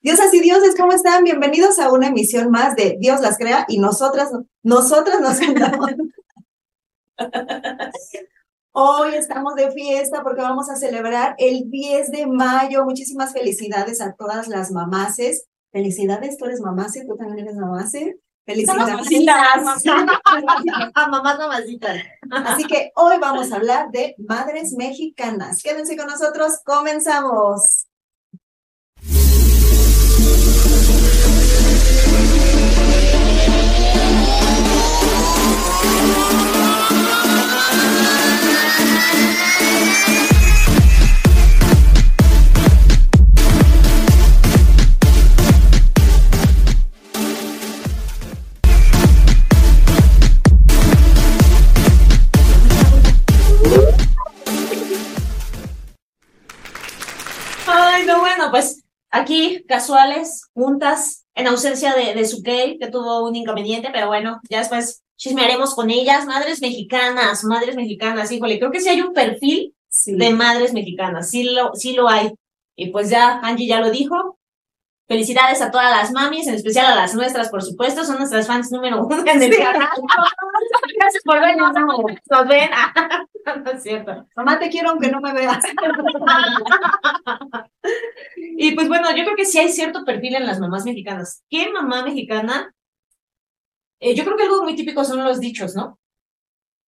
[0.00, 1.24] Diosas y dioses, ¿cómo están?
[1.24, 4.30] Bienvenidos a una emisión más de Dios las crea y nosotras,
[4.62, 5.90] nosotras nos juntamos.
[8.70, 12.84] Hoy estamos de fiesta porque vamos a celebrar el 10 de mayo.
[12.84, 15.46] Muchísimas felicidades a todas las mamaces.
[15.72, 18.20] Felicidades, tú eres mamase, tú también eres mamase.
[18.46, 19.18] Felicidades.
[20.94, 22.02] A mamás mamacitas.
[22.30, 25.60] Así que hoy vamos a hablar de madres mexicanas.
[25.60, 27.87] Quédense con nosotros, comenzamos.
[58.50, 64.08] Bueno, pues aquí, casuales, juntas, en ausencia de, de Sukey, que tuvo un inconveniente, pero
[64.08, 66.26] bueno, ya después chismearemos con ellas.
[66.26, 70.14] Madres mexicanas, madres mexicanas, híjole, creo que sí hay un perfil Sí.
[70.16, 72.30] de madres mexicanas, sí lo, sí lo hay.
[72.76, 74.37] Y pues ya, Angie ya lo dijo.
[75.08, 78.70] Felicidades a todas las mamis, en especial a las nuestras, por supuesto, son nuestras fans
[78.70, 79.88] número uno en el canal.
[80.98, 81.72] Gracias por vernos,
[82.30, 82.68] nos ven.
[83.64, 84.26] no es cierto.
[84.36, 85.64] Mamá, te quiero aunque no me veas.
[88.60, 91.44] Y pues bueno, yo creo que sí hay cierto perfil en las mamás mexicanas.
[91.48, 92.74] ¿Qué mamá mexicana?
[94.00, 95.98] Eh, yo creo que algo muy típico son los dichos, ¿no?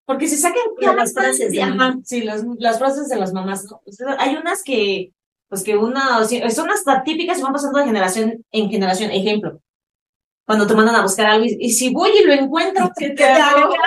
[0.05, 0.62] Porque se sacan
[0.96, 3.80] las frases de sí, las, las frases de las mamás, ¿no?
[3.86, 5.12] O sea, hay unas que,
[5.50, 9.10] pues que una, son hasta típicas y van pasando de generación en generación.
[9.10, 9.60] Ejemplo,
[10.46, 13.24] cuando te mandan a buscar algo y, y si voy y lo encuentro, ¿qué te
[13.24, 13.74] hago?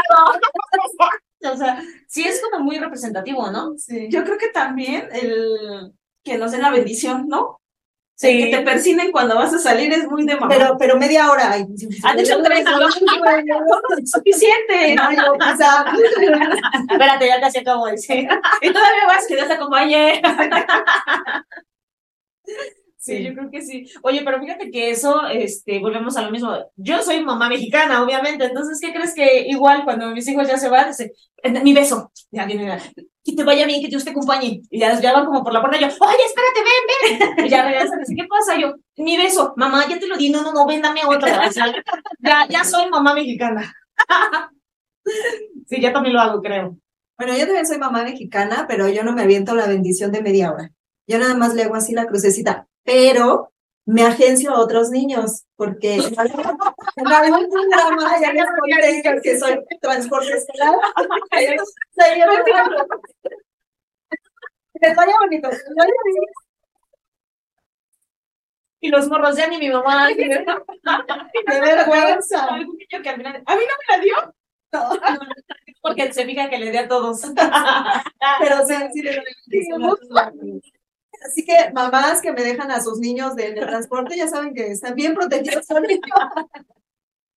[1.45, 3.75] O sea, sí es como muy representativo, ¿no?
[4.07, 5.91] Yo creo que también el
[6.23, 7.59] que nos den la bendición, ¿no?
[8.15, 8.29] Sí.
[8.29, 10.47] El que te persinen cuando vas a salir es muy de mamá.
[10.55, 11.51] Pero, pero media hora.
[11.51, 11.65] ay,
[12.03, 12.63] Han hecho tres,
[14.05, 14.95] suficiente.
[14.95, 15.85] No, o sea,
[16.89, 18.27] Espérate, ya casi acabo de decir.
[18.61, 20.21] Y todavía vas que Dios te acompañe.
[23.03, 23.85] Sí, yo creo que sí.
[24.01, 26.55] Oye, pero fíjate que eso, este, volvemos a lo mismo.
[26.77, 30.69] Yo soy mamá mexicana, obviamente, entonces, ¿qué crees que igual cuando mis hijos ya se
[30.69, 31.11] van, dice,
[31.43, 32.77] "Eh, mi beso, ya viene,
[33.21, 35.59] que te vaya bien, que Dios te acompañe, y ya, ya van como por la
[35.59, 36.61] puerta, yo, oye, espérate,
[37.19, 38.57] ven, ven, y ya regresan, dice, ¿qué pasa?
[38.57, 41.51] Yo, mi beso, mamá, ya te lo di, no, no, no, ven, dame otra, O
[41.51, 41.73] sea,
[42.19, 43.69] ya, ya soy mamá mexicana.
[45.67, 46.77] Sí, ya también lo hago, creo.
[47.17, 50.51] Bueno, yo también soy mamá mexicana, pero yo no me aviento la bendición de media
[50.51, 50.71] hora.
[51.07, 53.53] Yo nada más le hago así la crucecita, pero
[53.85, 55.95] me agencio a otros niños, porque
[56.95, 58.45] en algún programa ya les
[59.03, 60.75] conté que soy transporte escolar.
[64.81, 65.49] Les vaya bonito.
[68.81, 70.07] Y los morros ya ni mi mamá.
[70.07, 70.27] Qué
[71.47, 72.47] vergüenza.
[72.47, 74.35] A mí no me la dio.
[75.81, 77.21] Porque se fija que le dé a todos.
[78.39, 79.01] Pero sí, sí
[81.25, 84.67] Así que mamás que me dejan a sus niños del del transporte ya saben que
[84.67, 85.65] están bien protegidos.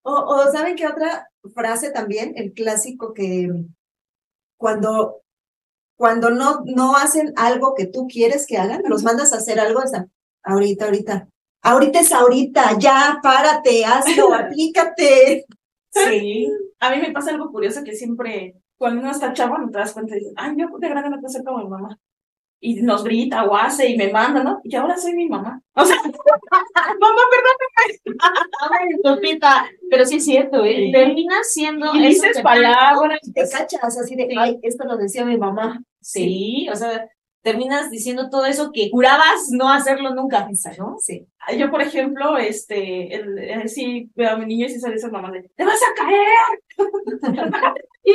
[0.03, 3.51] O, o saben que otra frase también, el clásico que
[4.57, 5.23] cuando,
[5.97, 9.81] cuando no, no hacen algo que tú quieres que hagan, los mandas a hacer algo,
[9.81, 10.07] o sea,
[10.43, 11.29] ahorita, ahorita.
[11.63, 15.47] Ahorita es ahorita, ya, párate, hazlo, aplícate.
[15.91, 16.49] Sí.
[16.79, 19.93] A mí me pasa algo curioso que siempre, cuando uno está chavo, no te das
[19.93, 21.99] cuenta y dices, ay, yo de grande me puedo ser como mi mamá.
[22.59, 24.61] Y nos grita o hace y me manda, ¿no?
[24.65, 25.61] Y ahora soy mi mamá.
[25.75, 28.19] O sea, mamá, perdón.
[28.71, 30.87] Ay, Lupita, pero sí es cierto, ¿eh?
[30.87, 30.93] Sí.
[30.93, 31.95] Termina siendo.
[31.95, 33.21] Y dices palabras.
[33.35, 35.83] Te cachas así de, ay, esto lo decía mi mamá.
[36.01, 37.09] Sí, o sea,
[37.47, 40.97] terminas diciendo todo eso que jurabas no hacerlo nunca, ¿no?
[40.99, 41.29] Sí.
[41.57, 45.11] Yo, por ejemplo, este, el, eh, sí veo a mi niño y sí sale esa
[45.11, 46.27] mamá de, ¡te vas a caer!
[48.05, 48.13] y,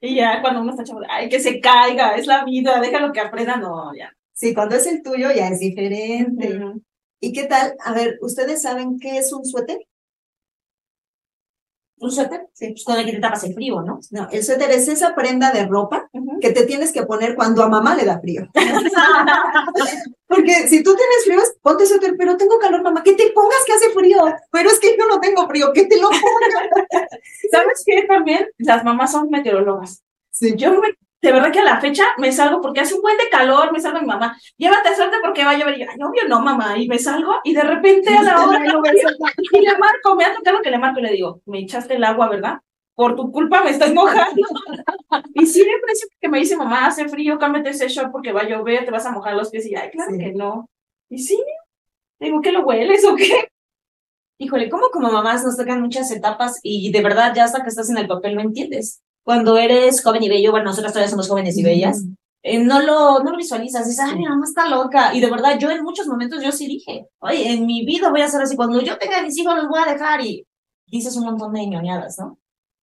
[0.00, 2.16] y ya cuando uno está chavo, ¡ay, que se caiga!
[2.16, 3.56] Es la vida, déjalo que aprenda.
[3.56, 4.10] No, ya.
[4.32, 6.58] Sí, cuando es el tuyo ya es diferente.
[7.20, 7.74] ¿Y qué tal?
[7.84, 9.78] A ver, ¿ustedes saben qué es un suéter?
[12.00, 12.70] Un suéter, Sí.
[12.70, 14.00] pues con el que te tapas el frío, ¿no?
[14.10, 16.08] No, el suéter es esa prenda de ropa
[16.40, 18.48] que te tienes que poner cuando a mamá le da frío.
[20.26, 23.58] Porque si tú tienes frío, es, ponte suéter, pero tengo calor, mamá, que te pongas
[23.66, 24.18] que hace frío.
[24.52, 27.08] Pero es que yo no tengo frío, que te lo pongas.
[27.50, 28.02] ¿Sabes qué?
[28.06, 30.02] También las mamás son meteorólogas.
[30.30, 30.54] Sí.
[30.56, 33.28] Yo me- de verdad que a la fecha me salgo porque hace un buen de
[33.30, 35.76] calor, me salgo mi mamá, llévate suerte porque va a llover.
[35.76, 36.78] Y yo, ay, obvio no, mamá.
[36.78, 38.58] Y me salgo y de repente a la hora
[39.52, 42.04] y le marco, me ha tocado que le marco y le digo, me echaste el
[42.04, 42.60] agua, ¿verdad?
[42.94, 44.42] Por tu culpa me estás mojando.
[45.34, 48.48] y siempre siempre que me dice, mamá, hace frío, cámbiate ese short porque va a
[48.48, 49.66] llover, te vas a mojar los pies.
[49.66, 50.18] Y ay, claro Sí.
[50.18, 50.68] que no.
[51.08, 51.42] Y sí,
[52.20, 53.48] Digo, ¿qué lo hueles o qué?
[54.38, 57.88] Híjole, ¿cómo como mamás nos tocan muchas etapas y de verdad ya hasta que estás
[57.90, 59.02] en el papel no entiendes?
[59.22, 62.04] Cuando eres joven y bello, bueno, nosotras todavía somos jóvenes y bellas,
[62.42, 65.14] eh, no, lo, no lo visualizas, dices, ay, mi mamá está loca.
[65.14, 68.22] Y de verdad, yo en muchos momentos yo sí dije, oye, en mi vida voy
[68.22, 70.46] a ser así, cuando yo tenga mis hijos los voy a dejar y
[70.86, 72.38] dices un montón de ñoñadas, ¿no?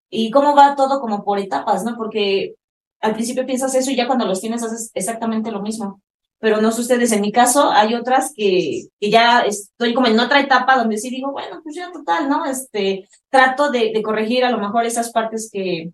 [0.10, 1.95] Y cómo va todo como por etapas, ¿no?
[1.98, 2.56] Porque
[3.01, 6.01] al principio piensas eso y ya cuando los tienes haces exactamente lo mismo.
[6.40, 10.19] Pero no sé ustedes, en mi caso hay otras que, que ya estoy como en
[10.19, 12.45] otra etapa donde sí digo, bueno, pues ya total, ¿no?
[12.45, 15.92] Este, trato de, de corregir a lo mejor esas partes que,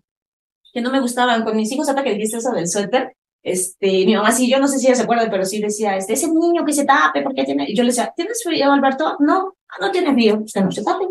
[0.74, 1.44] que no me gustaban.
[1.44, 4.66] Con mis hijos, hasta que dijiste eso del suéter, este, mi mamá sí, yo no
[4.66, 7.44] sé si ella se acuerda, pero sí decía, este, ese niño que se tape, porque
[7.44, 9.16] tiene, y yo le decía, ¿tienes frío, Alberto?
[9.20, 11.06] No, no tiene frío, pues que no se tape.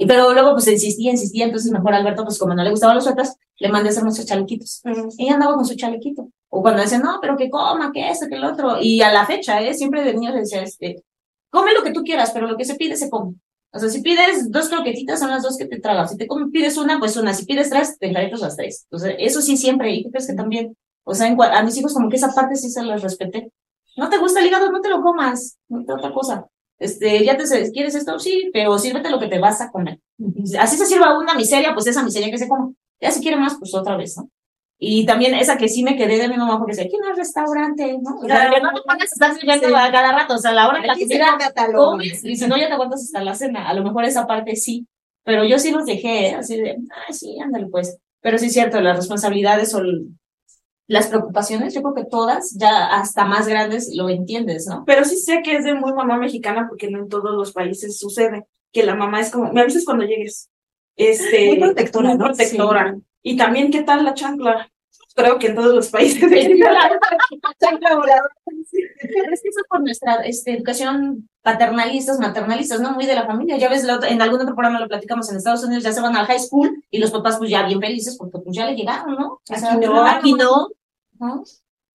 [0.00, 3.04] Y pero luego pues insistía, insistía, entonces mejor Alberto, pues como no le gustaban los
[3.04, 4.80] suéteres, le mandé a hacer nuestros chalequitos.
[5.18, 6.30] Y ella andaba con su chalequito.
[6.50, 8.80] O cuando decía, no, pero que coma, que esto, que el otro.
[8.80, 9.74] Y a la fecha, ¿eh?
[9.74, 11.02] Siempre de niño le decía, este,
[11.50, 13.34] come lo que tú quieras, pero lo que se pide se come.
[13.72, 16.10] O sea, si pides dos croquetitas, son las dos que te tragas.
[16.10, 17.34] Si te pides una, pues una.
[17.34, 18.86] Si pides tres, te traes las tres.
[18.90, 19.92] Entonces, eso sí siempre.
[19.92, 20.76] ¿Y tú crees que también?
[21.04, 23.52] O sea, a mis hijos como que esa parte sí se las respeté.
[23.96, 25.58] No te gusta el hígado, no te lo comas.
[25.68, 26.46] No te otra cosa.
[26.78, 30.00] Este, ya te quieres esto, sí, pero sírvete lo que te vas a comer.
[30.58, 32.74] Así se sirva una miseria, pues esa miseria que se come.
[33.00, 34.30] Ya si quiere más, pues otra vez, ¿no?
[34.80, 37.18] Y también esa que sí me quedé de mi mamá, porque decía, aquí no es
[37.18, 38.16] restaurante, ¿no?
[38.18, 40.54] O sea, que no te pongas a estar sirviendo a cada rato, o sea, a
[40.54, 43.68] la hora que la comida comes, y si no, ya te aguantas hasta la cena.
[43.68, 44.86] A lo mejor esa parte sí,
[45.24, 47.98] pero yo sí los dejé, así de, ah, sí, ándale, pues.
[48.20, 49.82] Pero sí es cierto, las responsabilidades o
[50.86, 54.84] las preocupaciones, yo creo que todas, ya hasta más grandes, lo entiendes, ¿no?
[54.86, 57.98] Pero sí sé que es de muy mamá mexicana, porque no en todos los países
[57.98, 60.48] sucede, que la mamá es como, me avisas cuando llegues.
[60.94, 62.96] Este, muy protectora, muy protectora.
[63.28, 64.70] Y también, ¿qué tal la chancla?
[65.14, 66.22] Creo que en todos los países.
[66.22, 66.38] es que
[69.48, 72.92] eso por nuestra este, educación paternalistas, maternalistas, ¿no?
[72.92, 73.58] Muy de la familia.
[73.58, 76.24] Ya ves, en algún otro programa lo platicamos, en Estados Unidos ya se van al
[76.24, 79.42] high school y los papás pues ya bien felices porque pues ya le llegaron, ¿no?
[79.50, 80.06] aquí no.
[80.06, 80.68] Aquí no.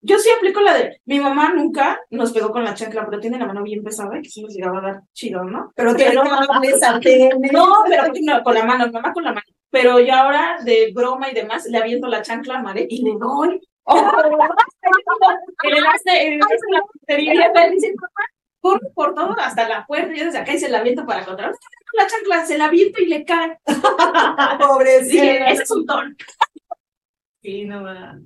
[0.02, 3.40] Yo sí aplico la de, mi mamá nunca nos pegó con la chancla, pero tiene
[3.40, 5.72] la mano bien pesada y que sí nos llegaba a dar chido, ¿no?
[5.76, 6.62] Pero tiene no, no, no,
[7.90, 9.48] pero no, con la mano, mamá con la mano.
[9.74, 13.18] Pero yo ahora, de broma y demás, le aviento la chancla a Mare y le
[13.18, 13.60] doy.
[13.86, 13.96] Oh,
[15.64, 17.52] en la puntería,
[18.62, 21.56] por, por todo, hasta la puerta, yo desde acá y se la aviento para controlar.
[21.94, 23.58] La chancla se la aviento y le cae.
[24.60, 25.24] Pobrecito.
[25.24, 26.16] ese es un don.
[27.42, 28.20] Sí, no va.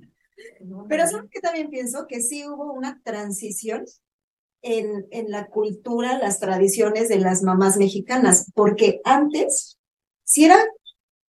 [0.86, 2.06] Pero ¿sabes que también pienso?
[2.06, 3.86] Que sí hubo una transición
[4.60, 9.78] en, en la cultura, las tradiciones de las mamás mexicanas, porque antes
[10.24, 10.58] sí era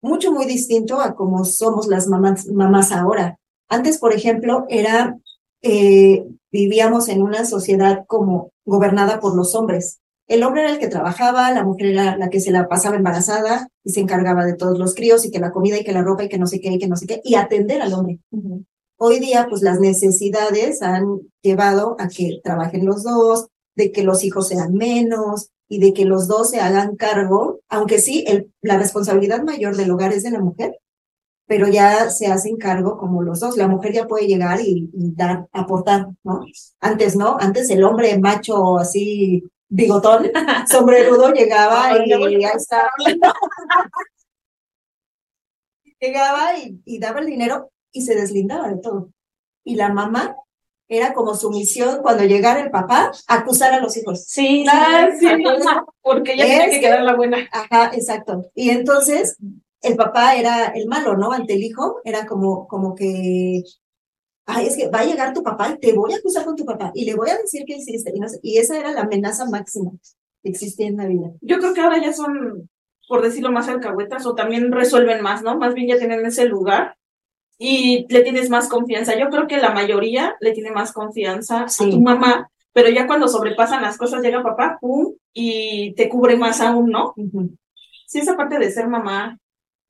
[0.01, 3.37] mucho, muy distinto a como somos las mamás, mamás ahora.
[3.67, 5.17] Antes, por ejemplo, era,
[5.61, 9.99] eh, vivíamos en una sociedad como gobernada por los hombres.
[10.27, 13.67] El hombre era el que trabajaba, la mujer era la que se la pasaba embarazada
[13.83, 16.23] y se encargaba de todos los críos y que la comida y que la ropa
[16.23, 18.19] y que no sé qué y que no sé qué, y atender al hombre.
[18.97, 24.23] Hoy día, pues las necesidades han llevado a que trabajen los dos, de que los
[24.23, 28.77] hijos sean menos y de que los dos se hagan cargo, aunque sí, el, la
[28.77, 30.79] responsabilidad mayor del hogar es de la mujer,
[31.45, 33.55] pero ya se hacen cargo como los dos.
[33.55, 36.41] La mujer ya puede llegar y, dar, aportar, ¿no?
[36.79, 37.37] Antes, ¿no?
[37.39, 40.31] Antes el hombre macho así, bigotón,
[40.67, 42.89] sombrerudo, llegaba y ya estaba.
[45.99, 49.11] llegaba y, y daba el dinero y se deslindaba de todo.
[49.63, 50.35] Y la mamá
[50.89, 54.25] era como su misión cuando llegara el papá, acusar a los hijos.
[54.25, 55.27] Sí, ah, sí,
[56.01, 57.47] porque ella tenía que quedar la buena.
[57.51, 58.49] Ajá, exacto.
[58.55, 59.37] Y entonces
[59.81, 61.31] el papá era el malo, ¿no?
[61.31, 63.63] Ante el hijo, era como, como que,
[64.47, 66.65] ay, es que va a llegar tu papá y te voy a acusar con tu
[66.65, 68.11] papá y le voy a decir que hiciste.
[68.13, 69.91] Y, no y esa era la amenaza máxima
[70.41, 71.31] que existía en la vida.
[71.41, 72.67] Yo creo que ahora ya son,
[73.07, 75.55] por decirlo más, alcahuetas o también resuelven más, ¿no?
[75.55, 76.95] Más bien ya tienen ese lugar
[77.61, 79.19] y le tienes más confianza.
[79.19, 83.27] Yo creo que la mayoría le tiene más confianza a tu mamá, pero ya cuando
[83.27, 87.13] sobrepasan las cosas llega papá, pum, y te cubre más aún, ¿no?
[88.07, 89.37] Sí, esa parte de ser mamá,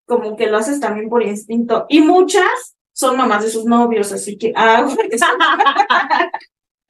[0.07, 1.85] como que lo haces también por instinto.
[1.89, 4.87] Y muchas son mamás de sus novios, así que, ah,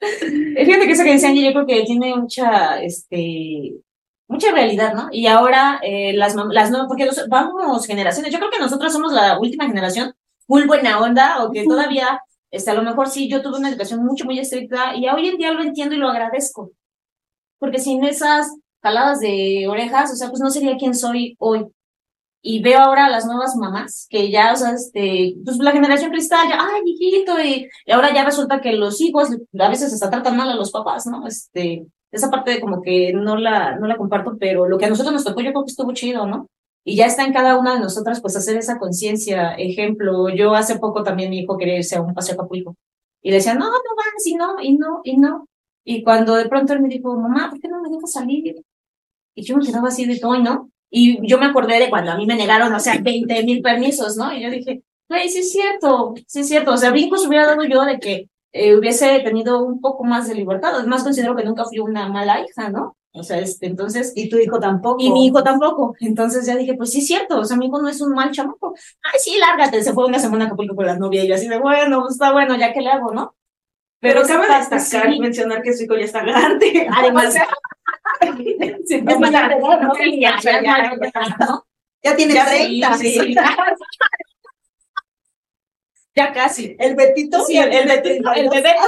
[0.00, 3.74] Fíjate que eso que decían, yo creo que tiene mucha, este,
[4.28, 5.08] mucha realidad, ¿no?
[5.12, 9.38] Y ahora eh, las, las no, porque vamos generaciones, yo creo que nosotros somos la
[9.38, 10.14] última generación
[10.50, 14.04] muy buena onda o que todavía, este, a lo mejor sí, yo tuve una educación
[14.04, 16.72] mucho, muy estricta y hoy en día lo entiendo y lo agradezco.
[17.60, 21.66] Porque sin esas caladas de orejas, o sea, pues no sería quien soy hoy.
[22.42, 26.10] Y veo ahora a las nuevas mamás que ya, o sea, este, pues la generación
[26.10, 30.10] cristal, ya, ay, hijito, y, y ahora ya resulta que los hijos a veces hasta
[30.10, 31.28] tratan mal a los papás, ¿no?
[31.28, 34.88] Este, esa parte de como que no la, no la comparto, pero lo que a
[34.88, 36.48] nosotros nos tocó yo creo que estuvo chido, ¿no?
[36.84, 39.54] Y ya está en cada una de nosotras pues hacer esa conciencia.
[39.54, 42.48] Ejemplo, yo hace poco también mi hijo quería irse a un paseo a
[43.22, 45.46] y le decía, no, no vas, y no, y no, y no.
[45.84, 48.56] Y cuando de pronto él me dijo, mamá, ¿por qué no me dejas salir?
[49.34, 50.70] Y yo me quedaba así de todo, ¿no?
[50.90, 54.16] Y yo me acordé de cuando a mí me negaron, o sea, 20 mil permisos,
[54.16, 54.32] ¿no?
[54.34, 56.72] Y yo dije, güey, sí es cierto, sí es cierto.
[56.72, 60.28] O sea, brinco se hubiera dado yo de que eh, hubiese tenido un poco más
[60.28, 60.74] de libertad.
[60.74, 62.96] Además, considero que nunca fui una mala hija, ¿no?
[63.12, 64.12] O sea, este, entonces.
[64.14, 65.02] Y tu hijo tampoco.
[65.02, 65.94] Y mi hijo tampoco.
[66.00, 68.30] Entonces ya dije, pues sí es cierto, o sea, mi hijo no es un mal
[68.30, 68.74] chamaco.
[69.02, 69.82] Ay, sí, lárgate.
[69.82, 72.12] Se fue una semana a Acapulco con la novia y yo así de, bueno, pues
[72.14, 73.34] está bueno, ya que le hago, ¿no?
[74.00, 76.88] Pero, cabe destacar y mencionar que su hijo ya está grande.
[76.90, 77.34] Además,
[78.88, 79.92] es más grande, ¿no?
[82.02, 82.96] ya, tiene Ya 30.
[82.96, 83.34] sí, sí.
[86.16, 86.76] Ya casi.
[86.78, 87.44] El Betito.
[87.44, 88.80] Sí, el, el, Betito, el bebeto.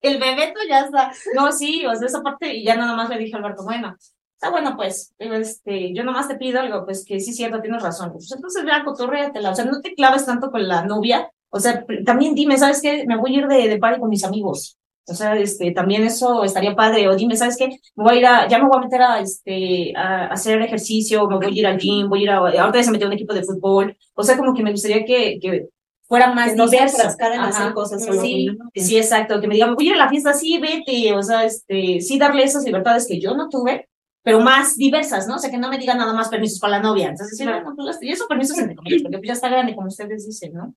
[0.00, 1.12] El bebeto ya está.
[1.34, 3.96] No, sí, o sea, esa parte, y ya nada más le dije a Alberto, bueno,
[4.34, 8.12] está bueno, pues, este, yo nomás te pido algo, pues que sí, cierto, tienes razón.
[8.12, 11.84] Pues entonces ya cotorréatela, o sea, no te claves tanto con la novia, o sea,
[12.04, 13.04] también dime, ¿sabes qué?
[13.06, 14.78] Me voy a ir de, de party con mis amigos.
[15.08, 17.08] O sea, este, también eso estaría padre.
[17.08, 17.68] O dime, ¿sabes qué?
[17.96, 21.26] Me voy a ir a, ya me voy a meter a, este, a hacer ejercicio,
[21.26, 23.14] me voy a ir al gym, voy a ir a, ahorita ya se metió un
[23.14, 23.96] equipo de fútbol.
[24.14, 25.68] O sea, como que me gustaría que, que
[26.08, 29.40] fuera más Que no enfrascara en hacer cosas solo Sí, sí, exacto.
[29.40, 31.12] Que me digan, voy a la fiesta, sí, vete.
[31.14, 33.88] O sea, este, sí darle esas libertades que yo no tuve,
[34.22, 35.36] pero más diversas, ¿no?
[35.36, 37.08] O sea, que no me digan nada más permisos para la novia.
[37.10, 37.60] Entonces, sí, Claro.
[37.62, 40.26] bueno, pues, las- y eso permisos entre comillas, porque pues ya está grande, como ustedes
[40.26, 40.74] dicen, ¿no?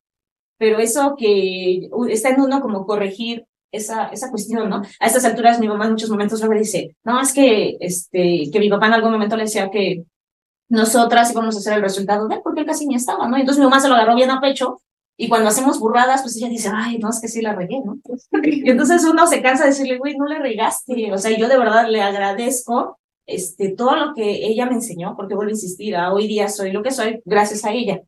[0.57, 4.81] Pero eso que está en uno como corregir esa, esa cuestión, ¿no?
[4.99, 8.59] A estas alturas mi mamá en muchos momentos luego dice, no, es que, este, que
[8.59, 10.03] mi papá en algún momento le decía que
[10.69, 13.37] nosotras íbamos a hacer el resultado de él porque él casi ni estaba, ¿no?
[13.37, 14.81] Entonces mi mamá se lo agarró bien a pecho
[15.17, 17.99] y cuando hacemos burradas, pues ella dice, ay, no, es que sí la regué, ¿no?
[18.43, 21.11] Y entonces uno se cansa de decirle, güey, no le regaste.
[21.13, 25.35] O sea, yo de verdad le agradezco este, todo lo que ella me enseñó, porque
[25.35, 28.01] vuelvo a insistir, a hoy día soy lo que soy gracias a ella.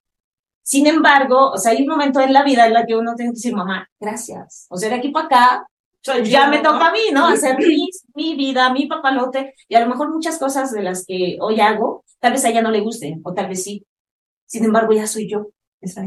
[0.64, 3.32] Sin embargo, o sea, hay un momento en la vida en la que uno tiene
[3.32, 4.66] que decir, mamá, gracias.
[4.70, 5.68] O sea, de aquí para acá,
[6.02, 6.72] Soy ya yo, me ¿no?
[6.72, 7.28] toca a mí, ¿no?
[7.28, 11.38] Hacer mi, mi vida, mi papalote, y a lo mejor muchas cosas de las que
[11.42, 13.86] hoy hago, tal vez a ella no le gusten, o tal vez sí.
[14.46, 15.50] Sin embargo, ya soy yo,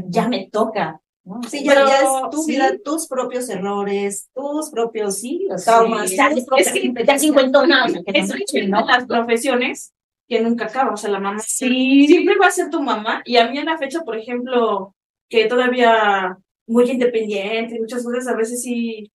[0.09, 1.01] ya me toca.
[1.23, 1.41] ¿no?
[1.43, 2.51] Sí, ya, Pero- ya es tu sí.
[2.53, 6.09] vida, tus propios errores, tus propios Sí, traumas.
[6.11, 9.93] ya, tus es que ya cincuentona, o sea, que no las profesiones
[10.29, 10.93] que nunca acaban.
[10.93, 12.07] O sea, la mamá Sí.
[12.07, 13.21] siempre va a ser tu mamá.
[13.25, 14.93] Y a mí en la fecha, por ejemplo,
[15.29, 19.11] que todavía muy independiente, y muchas veces a veces sí,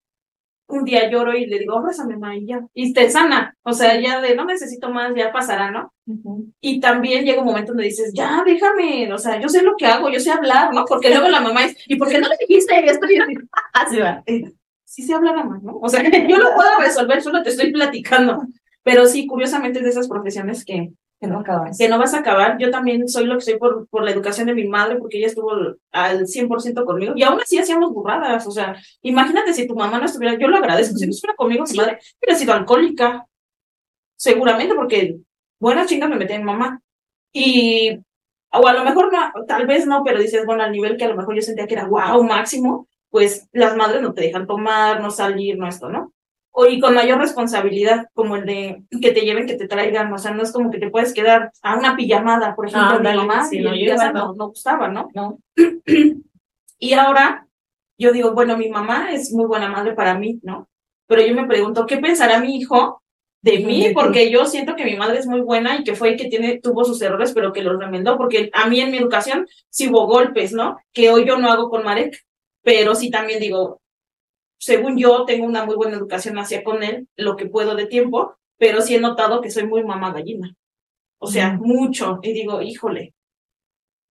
[0.67, 2.61] un día lloro y le digo, abrázame, mamá, y ya.
[2.73, 3.55] Y te sana.
[3.63, 5.93] O sea, ya de no necesito más, ya pasará, ¿no?
[6.61, 9.85] Y también llega un momento donde dices, ya, déjame, o sea, yo sé lo que
[9.85, 10.85] hago, yo sé hablar, ¿no?
[10.85, 13.05] Porque luego la mamá es, ¿y por qué no le dijiste esto?
[13.09, 13.35] Y yo así,
[13.73, 14.23] Así va.
[14.25, 14.51] eh,
[14.85, 15.77] sí se hablaba más, ¿no?
[15.81, 18.43] O sea, yo lo puedo resolver, solo te estoy platicando.
[18.83, 20.91] Pero sí, curiosamente es de esas profesiones que,
[21.23, 21.77] Que no acabas.
[21.77, 22.57] que no vas a acabar.
[22.59, 25.27] Yo también soy lo que soy por, por la educación de mi madre, porque ella
[25.27, 25.53] estuvo
[25.93, 27.13] al 100% conmigo.
[27.15, 28.45] Y aún así hacíamos burradas.
[28.45, 31.63] O sea, imagínate si tu mamá no estuviera, yo lo agradezco, si no estuviera conmigo,
[31.71, 33.25] mi madre hubiera sido alcohólica.
[34.17, 35.15] Seguramente, porque
[35.61, 36.81] buena chinga me metí en mamá.
[37.31, 37.97] Y,
[38.51, 41.09] o a lo mejor no, tal vez no, pero dices, bueno, al nivel que a
[41.09, 44.99] lo mejor yo sentía que era wow, máximo, pues las madres no te dejan tomar,
[44.99, 46.12] no salir, no esto, ¿no?
[46.55, 50.17] O, y con mayor responsabilidad, como el de que te lleven, que te traigan, o
[50.19, 53.17] sea, no es como que te puedes quedar a una pijamada, por ejemplo, Ah, ándale,
[53.17, 54.33] mamá, sí, y no, igual no.
[54.35, 55.09] no, gustaba, ¿no?
[55.13, 55.39] No.
[56.79, 57.47] Y ahora
[57.97, 60.67] yo digo, bueno, mi mamá es muy buena madre para mí, ¿no?
[61.07, 63.01] Pero yo me pregunto, ¿qué pensará mi hijo
[63.41, 63.91] de De mí?
[63.93, 66.83] Porque yo siento que mi madre es muy buena y que fue que tiene, tuvo
[66.83, 70.51] sus errores, pero que los remendó, porque a mí en mi educación sí hubo golpes,
[70.51, 70.77] ¿no?
[70.91, 72.19] Que hoy yo no hago con Marek,
[72.63, 73.81] pero sí también digo,
[74.63, 78.37] según yo tengo una muy buena educación hacia con él, lo que puedo de tiempo,
[78.57, 80.55] pero sí he notado que soy muy mamá gallina.
[81.17, 82.19] O sea, mucho.
[82.21, 83.13] Y digo, híjole,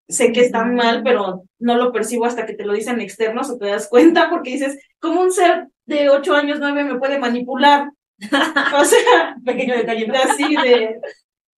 [0.08, 3.56] sé que está mal, pero no lo percibo hasta que te lo dicen externos o
[3.56, 7.90] te das cuenta porque dices, ¿cómo un ser de ocho años, nueve me puede manipular?
[8.78, 10.06] o sea, Pequeño detalle.
[10.10, 11.00] así de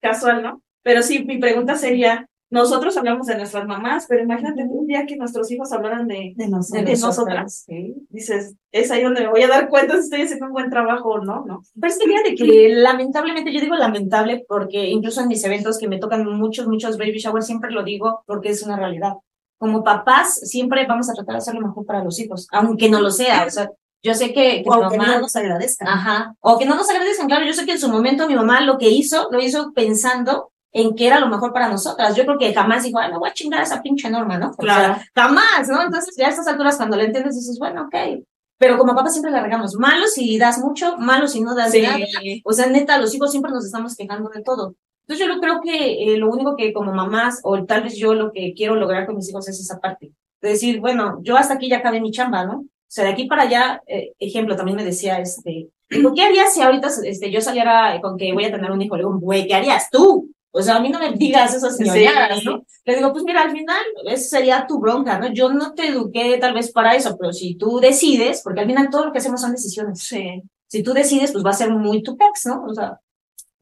[0.00, 0.62] casual, ¿no?
[0.82, 5.16] Pero sí, mi pregunta sería, nosotros hablamos de nuestras mamás, pero imagínate un día que
[5.16, 7.00] nuestros hijos hablaran de, De de nosotros.
[7.00, 7.64] nosotras.
[8.10, 11.08] Dices, es ahí donde me voy a dar cuenta si estoy haciendo un buen trabajo
[11.10, 11.62] o no, ¿no?
[11.80, 15.88] Pero es que fíjate que lamentablemente, yo digo lamentable porque incluso en mis eventos que
[15.88, 19.14] me tocan muchos, muchos baby showers, siempre lo digo porque es una realidad.
[19.58, 23.00] Como papás, siempre vamos a tratar de hacer lo mejor para los hijos, aunque no
[23.00, 23.44] lo sea.
[23.46, 23.70] O sea,
[24.02, 25.88] yo sé que, que O mamá- no nos agradezcan.
[25.88, 26.36] Ajá.
[26.40, 27.46] O que no nos agradecen, claro.
[27.46, 30.94] Yo sé que en su momento mi mamá lo que hizo, lo hizo pensando en
[30.94, 32.14] que era lo mejor para nosotras.
[32.16, 34.50] Yo creo que jamás dijo, ay, me voy a chingar a esa pinche norma, ¿no?
[34.50, 34.96] O sea, Claro.
[35.14, 35.82] jamás, ¿no?
[35.82, 38.24] Entonces, ya a estas alturas, cuando le entiendes, dices, bueno, ok.
[38.58, 41.82] Pero como papá siempre la regamos, malo si das mucho, malo si no das Sí.
[41.82, 41.98] nada.
[42.44, 44.74] O sea, neta, los hijos siempre nos estamos quejando de todo.
[45.06, 48.14] Entonces yo lo creo que eh, lo único que como mamás, o tal vez yo
[48.14, 50.12] lo que quiero lograr con mis hijos es esa parte.
[50.40, 52.60] De decir, bueno, yo hasta aquí ya acabé mi chamba, ¿no?
[52.60, 56.62] O sea, de aquí para allá, eh, ejemplo, también me decía, este, ¿qué harías si
[56.62, 58.96] ahorita este, yo saliera con que voy a tener un hijo?
[58.96, 60.30] Le digo, güey, ¿qué harías tú?
[60.56, 62.46] O sea, a mí no me digas esas señorías, Sí.
[62.46, 62.64] ¿no?
[62.84, 65.32] Le digo, pues mira, al final, esa sería tu bronca, ¿no?
[65.32, 68.88] Yo no te eduqué tal vez para eso, pero si tú decides, porque al final
[68.88, 69.99] todo lo que hacemos son decisiones.
[70.00, 70.42] Sí.
[70.68, 72.64] Si tú decides, pues va a ser muy tu pex, ¿no?
[72.68, 73.00] O sea,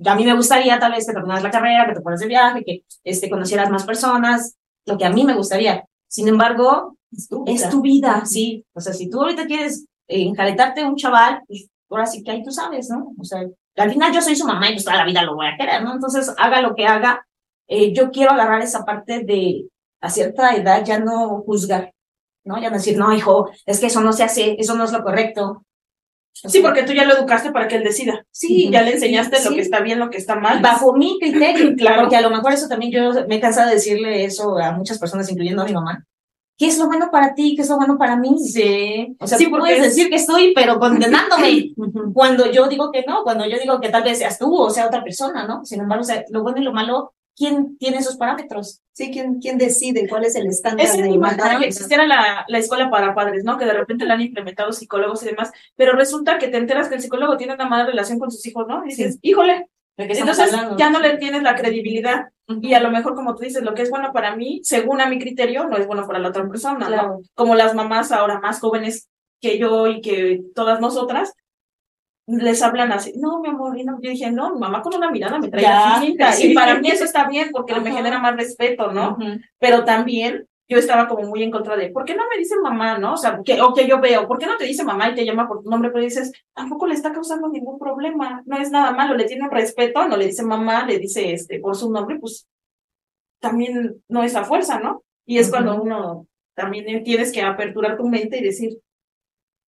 [0.05, 2.63] a mí me gustaría tal vez que terminaras la carrera, que te fueras de viaje,
[2.65, 5.85] que este, conocieras más personas, lo que a mí me gustaría.
[6.09, 7.71] Sin embargo, Es tu es vida.
[7.71, 8.67] tu vida, sí.
[8.75, 12.43] O sea, si tú ahorita quieres eh, enjaretarte un chaval, pues ahora sí que ahí
[12.43, 13.15] tú sabes, ¿no?
[13.19, 15.47] O sea, al final yo soy su mamá y pues toda la vida lo voy
[15.47, 15.93] a querer, ¿no?
[15.95, 17.26] Entonces, haga lo que haga.
[17.69, 19.64] eh, yo quiero agarrar esa parte de
[20.00, 21.93] a cierta edad ya no juzgar,
[22.45, 22.61] ¿no?
[22.61, 25.02] Ya no decir, no, hijo, es que eso no se hace, eso no es lo
[25.02, 25.64] correcto.
[26.45, 28.25] O Sí, porque tú ya lo educaste para que él decida.
[28.31, 30.61] sí, Ya le enseñaste lo que está bien, lo que está mal.
[30.61, 32.02] bajo mi criterio, Claro.
[32.02, 34.99] porque a lo mejor eso también yo me he cansado de decirle eso a muchas
[34.99, 36.05] personas, incluyendo a mi mamá.
[36.62, 37.57] ¿Qué es lo bueno para ti?
[37.57, 38.38] ¿Qué es lo bueno para mí?
[38.38, 39.16] Sí.
[39.19, 41.73] O sea, sí, tú puedes es- decir que estoy, pero condenándome.
[42.14, 44.87] cuando yo digo que no, cuando yo digo que tal vez seas tú o sea
[44.87, 45.64] otra persona, ¿no?
[45.64, 48.81] Sin embargo, o sea, lo bueno y lo malo, ¿quién tiene esos parámetros?
[48.92, 51.59] Sí, ¿quién, quién decide cuál es el estándar Es igualdad?
[51.59, 53.59] que existiera la, la escuela para padres, ¿no?
[53.59, 56.95] Que de repente la han implementado psicólogos y demás, pero resulta que te enteras que
[56.95, 58.85] el psicólogo tiene una mala relación con sus hijos, ¿no?
[58.85, 60.78] Y dices, híjole, ¿De qué estamos entonces hablando?
[60.78, 62.28] ya no le tienes la credibilidad.
[62.49, 65.07] Y a lo mejor, como tú dices, lo que es bueno para mí, según a
[65.07, 66.87] mi criterio, no es bueno para la otra persona, ¿no?
[66.87, 67.21] Claro.
[67.35, 69.09] Como las mamás ahora más jóvenes
[69.41, 71.33] que yo y que todas nosotras,
[72.27, 73.99] les hablan así, no, mi amor, y no.
[74.01, 77.05] yo dije, no, mi mamá con una mirada me trae así, y para mí eso
[77.05, 77.99] está bien porque me Ajá.
[77.99, 79.13] genera más respeto, ¿no?
[79.13, 79.41] Ujú.
[79.59, 82.99] pero también yo estaba como muy en contra de, ¿por qué no me dice mamá,
[82.99, 83.12] no?
[83.12, 85.25] O sea, que, o que yo veo, ¿por qué no te dice mamá y te
[85.25, 85.91] llama por tu nombre?
[85.91, 89.50] Pero dices, tampoco le está causando ningún problema, no es nada malo, le tiene un
[89.50, 92.49] respeto, no le dice mamá, le dice este por su nombre, pues
[93.41, 95.05] también no es a fuerza, ¿no?
[95.27, 95.83] Y es cuando Ujú.
[95.83, 98.79] uno también tienes que aperturar tu mente y decir,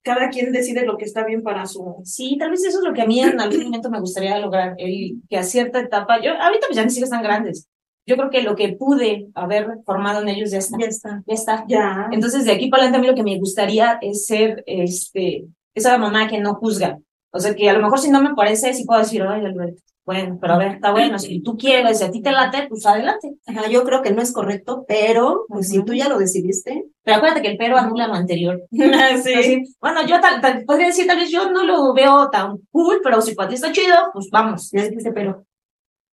[0.02, 1.96] cada quien decide lo que está bien para su...
[2.04, 4.74] Sí, tal vez eso es lo que a mí en algún momento me gustaría lograr,
[4.78, 7.68] el que a cierta etapa, yo ahorita pues ya mis hijos están grandes,
[8.06, 11.22] yo creo que lo que pude haber formado en ellos ya está, Ya está.
[11.26, 11.64] ya está.
[11.68, 12.08] Ya.
[12.12, 15.96] Entonces, de aquí para adelante, a mí lo que me gustaría es ser este, esa
[15.98, 16.98] mamá que no juzga.
[17.30, 19.82] O sea, que a lo mejor si no me parece, sí puedo decir, ay, Alberto,
[20.06, 22.84] bueno, pero a ver, está bueno, si tú quieres, si a ti te late, pues
[22.84, 23.36] adelante.
[23.46, 27.16] Ajá, yo creo que no es correcto, pero pues, si tú ya lo decidiste, Pero
[27.16, 28.62] acuérdate que el pero anula lo anterior.
[28.70, 28.82] sí.
[29.34, 33.00] Así, bueno, yo tal, tal- podría decir, tal vez yo no lo veo tan cool,
[33.02, 34.70] pero si para ti está chido, pues vamos.
[34.72, 35.44] ya dijiste, pero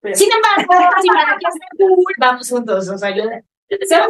[0.00, 2.88] Pero- Sin embargo, si para está cool, vamos juntos.
[2.88, 3.24] O sea, yo,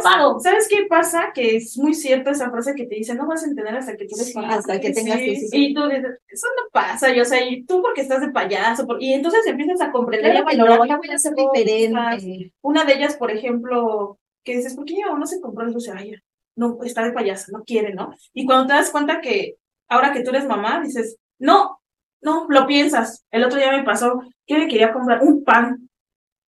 [0.03, 0.39] paro.
[0.39, 1.31] ¿Sabes qué pasa?
[1.33, 4.07] Que es muy cierta esa frase que te dice, no vas a entender hasta que
[4.07, 5.49] tú Sí, hasta que tengas tus hijos.
[5.53, 9.01] Y tú dices, eso no pasa, yo sé, y tú porque estás de payaso, por-
[9.01, 11.33] y entonces empiezas a comprender claro que valorar ya voy a cosas.
[11.35, 12.53] diferente.
[12.61, 15.91] Una de ellas, por ejemplo, que dices, ¿por qué mamá no se compró el dulce?
[15.95, 16.15] Ay,
[16.55, 18.13] no, está de payasa, no quiere, ¿no?
[18.33, 21.80] Y cuando te das cuenta que ahora que tú eres mamá, dices, no,
[22.21, 23.25] no, lo piensas.
[23.31, 25.89] El otro día me pasó que me quería comprar un pan,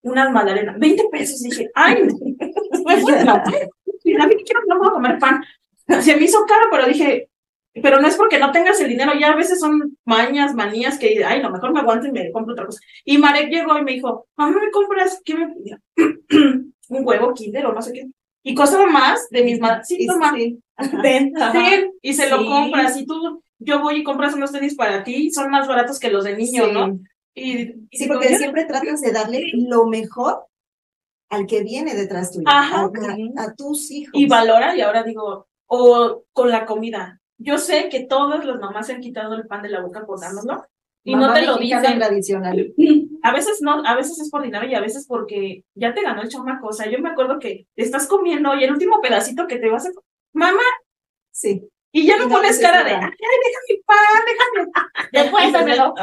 [0.01, 1.41] unas magdalenas, 20 pesos.
[1.41, 1.93] Dije, ay,
[4.19, 5.43] a mí quiero, no puedo comer pan.
[6.01, 7.29] Se me hizo caro, pero dije,
[7.81, 11.23] pero no es porque no tengas el dinero, ya a veces son mañas, manías que,
[11.25, 12.79] ay, lo mejor me aguanto y me compro otra cosa.
[13.03, 15.21] Y Marek llegó y me dijo, mamá, ¿me compras?
[15.25, 15.77] ¿Qué me pidió?
[16.89, 18.07] un huevo kinder o no sé qué.
[18.43, 19.87] Y costaba más de mis manos.
[19.87, 20.61] Sí, sí,
[21.51, 22.45] ten, y se lo Sí.
[22.45, 22.97] compras.
[22.97, 26.23] Y tú, yo voy y compras unos tenis para ti, son más baratos que los
[26.23, 26.71] de niño, Sí.
[26.71, 26.99] ¿no?
[27.35, 30.45] Y, y Sí, porque siempre tratas de darle lo mejor
[31.29, 32.81] al que viene detrás tuyo, Ajá.
[33.37, 34.11] a, a tus hijos.
[34.13, 37.19] y valora, y ahora digo, o con la comida.
[37.39, 40.19] Yo sé que todas las mamás se han quitado el pan de la boca por
[40.19, 40.63] dárnoslo,
[41.03, 41.97] y Mamá no te lo dicen.
[41.99, 42.73] tradicional.
[43.23, 46.21] A veces no, a veces es por dinero y a veces porque ya te ganó
[46.21, 46.67] el chamaco.
[46.67, 49.85] O sea, yo me acuerdo que estás comiendo y el último pedacito que te vas
[49.85, 49.89] a...
[50.33, 50.61] Mamá,
[51.31, 51.67] Sí.
[51.95, 54.71] Y ya no no pones cara de, ay, deja mi pan, déjame.
[55.11, 55.93] Después dámelo.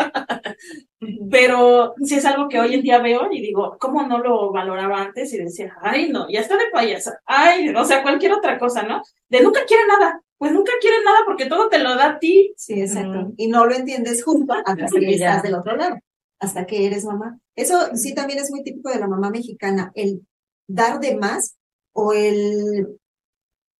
[1.28, 5.02] Pero sí es algo que hoy en día veo y digo, ¿cómo no lo valoraba
[5.02, 5.32] antes?
[5.34, 7.20] Y decía, ay, no, ya está de payasa.
[7.26, 9.02] Ay, o sea, cualquier otra cosa, ¿no?
[9.28, 10.22] De nunca quiere nada.
[10.38, 12.54] Pues nunca quiere nada porque todo te lo da a ti.
[12.56, 13.22] Sí, exacto.
[13.22, 13.34] Mm.
[13.36, 15.98] Y no lo entiendes junto hasta que estás del otro lado,
[16.38, 17.36] hasta que eres mamá.
[17.56, 20.22] Eso sí también es muy típico de la mamá mexicana, el
[20.68, 21.56] dar de más
[21.92, 23.00] o el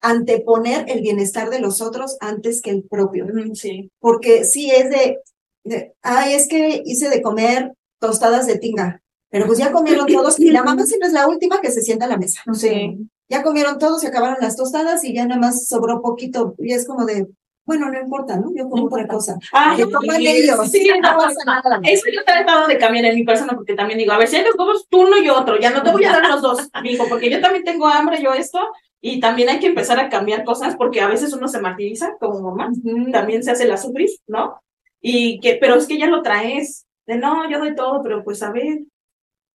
[0.00, 3.26] anteponer el bienestar de los otros antes que el propio.
[3.54, 3.90] Sí.
[3.98, 5.18] Porque sí es de,
[5.64, 10.40] de, ay, es que hice de comer tostadas de tinga, pero pues ya comieron todos
[10.40, 12.42] y la mamá siempre es la última que se sienta a la mesa.
[12.54, 12.98] Sí.
[13.28, 16.86] Ya comieron todos, se acabaron las tostadas y ya nada más sobró poquito y es
[16.86, 17.28] como de,
[17.64, 18.50] Bueno, no importa, ¿no?
[18.56, 19.38] Yo como otra cosa.
[19.52, 20.68] Ah, no, coman sí, ellos.
[20.68, 21.78] sí, no, pasa nada.
[21.84, 24.36] Eso yo he tratado de cambiar en mi persona porque también digo, a ver, si
[24.36, 26.68] hay los huevos, tú uno y otro, ya no te voy a dar los dos,
[26.82, 28.58] digo, porque yo también tengo hambre, yo esto,
[29.00, 32.40] y también hay que empezar a cambiar cosas porque a veces uno se martiriza como
[32.40, 32.70] mamá,
[33.12, 34.60] también se hace la sufrir, ¿no?
[35.00, 38.42] Y que, pero es que ya lo traes, de no, yo doy todo, pero pues
[38.42, 38.80] a ver,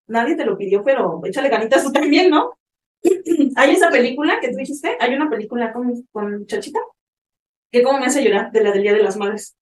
[0.08, 2.54] nadie te lo pidió, pero échale ganitas tú también, ¿no?
[3.56, 6.80] hay esa película que tú dijiste, hay una película con, con Chachita,
[7.72, 9.56] que como me hace llorar, de la del Día de las Madres.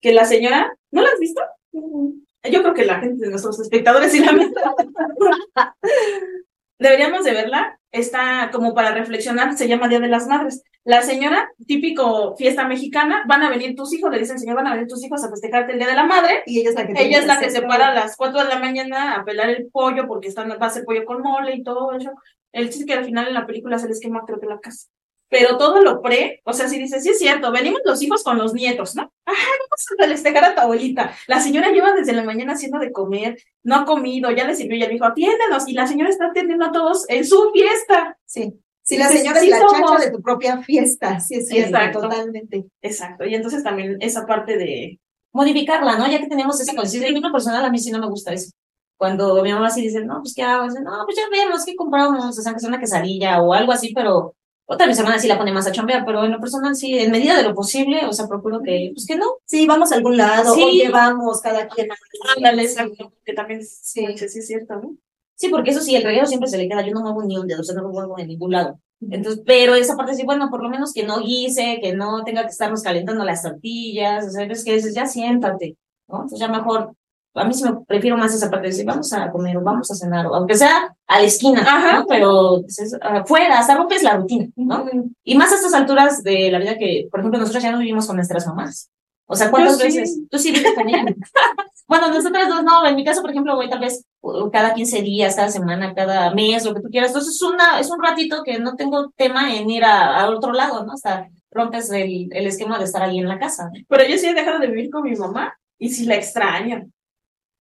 [0.00, 1.42] Que la señora, ¿no la has visto?
[1.72, 4.60] Yo creo que la gente de nuestros espectadores sí la han visto.
[6.78, 7.78] Deberíamos de verla.
[7.90, 10.62] Está como para reflexionar, se llama Día de las Madres.
[10.84, 14.72] La señora, típico fiesta mexicana, van a venir tus hijos, le dicen, señor, van a
[14.72, 16.42] venir tus hijos a festejarte el Día de la Madre.
[16.46, 18.48] Y ella es la que Ella es la que se para a las 4 de
[18.48, 21.62] la mañana a pelar el pollo porque están, va a hacer pollo con mole y
[21.62, 22.12] todo eso.
[22.52, 24.88] El chiste que al final en la película se les quema creo que la casa.
[25.28, 28.38] Pero todo lo pre, o sea, si dices, sí es cierto, venimos los hijos con
[28.38, 29.12] los nietos, ¿no?
[29.26, 31.12] Ajá, vamos a festejar a tu abuelita.
[31.26, 34.78] La señora lleva desde la mañana haciendo de comer, no ha comido, ya le sirvió,
[34.78, 38.18] ya le dijo, atiéndenos, y la señora está atendiendo a todos en su fiesta.
[38.24, 38.54] Sí.
[38.82, 41.76] Si la Dices, señora sí es la chacha de tu propia fiesta, sí es cierto,
[41.76, 42.00] Exacto.
[42.00, 42.64] totalmente.
[42.80, 44.98] Exacto, y entonces también esa parte de,
[45.32, 46.10] Modificarla, ¿no?
[46.10, 47.08] Ya que tenemos esa conciencia.
[47.08, 48.50] En lo personal, a mí sí no me gusta eso.
[48.96, 51.76] Cuando mi mamá así dice, no, pues qué hago, Dice, no, pues ya vemos qué
[51.76, 54.34] compramos, o sea, que sea una quesadilla o algo así, pero
[54.70, 57.10] otra mis hermanas sí la pone más a chambear, pero en lo personal sí, en
[57.10, 59.24] medida de lo posible, o sea, procuro que, pues que no.
[59.46, 60.62] Sí, vamos a algún lado, Sí.
[60.62, 61.90] o llevamos cada quien.
[61.90, 61.96] a-
[62.36, 64.06] ándale, exacto, que también Sí.
[64.16, 64.94] sí, sí es cierto, ¿no?
[65.36, 67.46] Sí, porque eso sí, el reguero siempre se le queda, yo no muevo ni un
[67.46, 68.78] dedo, o sea, no lo muevo en ningún lado.
[69.00, 72.42] Entonces, pero esa parte sí, bueno, por lo menos que no guise, que no tenga
[72.42, 75.76] que estarnos calentando las tortillas, o sea, es que dices, ya siéntate,
[76.08, 76.16] ¿no?
[76.22, 76.92] Entonces ya mejor,
[77.38, 79.90] a mí sí me prefiero más esa parte de decir, vamos a comer o vamos
[79.90, 81.98] a cenar, o aunque sea a la esquina, Ajá.
[82.00, 82.06] ¿no?
[82.06, 84.86] Pero dices, afuera, hasta rompes la rutina, ¿no?
[85.24, 88.06] Y más a estas alturas de la vida que, por ejemplo, nosotros ya no vivimos
[88.06, 88.90] con nuestras mamás.
[89.30, 89.98] O sea, ¿cuántas Yo sí.
[89.98, 90.20] veces?
[90.30, 91.04] Tú sí vives con ellas.
[91.88, 92.86] bueno, nosotras dos no.
[92.86, 96.32] En mi caso, por ejemplo, voy tal vez uh, cada 15 días, cada semana, cada
[96.34, 97.10] mes, lo que tú quieras.
[97.10, 100.52] Entonces, es, una, es un ratito que no tengo tema en ir a, a otro
[100.52, 100.94] lado, ¿no?
[100.94, 103.70] Hasta rompes el, el esquema de estar ahí en la casa.
[103.86, 106.88] Pero yo sí he dejado de vivir con mi mamá y sí la extraño.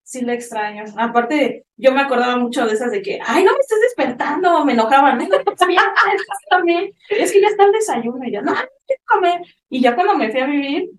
[0.08, 0.86] Sí la extraño.
[0.96, 4.72] Aparte, yo me acordaba mucho de esas de que, ay, no me estés despertando, me
[4.72, 5.20] enojaban.
[5.20, 5.38] "Ay, no,
[6.50, 6.94] también.
[7.10, 9.42] Es que ya está el desayuno y yo, no, no quiero comer.
[9.70, 10.92] Y ya cuando me fui a vivir,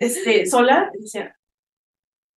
[0.00, 1.36] este, sola, decía,